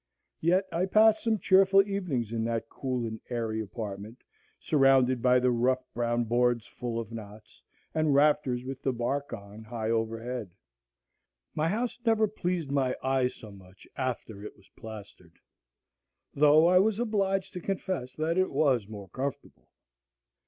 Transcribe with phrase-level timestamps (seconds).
[0.39, 4.23] Yet I passed some cheerful evenings in that cool and airy apartment,
[4.59, 7.61] surrounded by the rough brown boards full of knots,
[7.93, 10.55] and rafters with the bark on high overhead.
[11.53, 15.37] My house never pleased my eye so much after it was plastered,
[16.33, 19.69] though I was obliged to confess that it was more comfortable.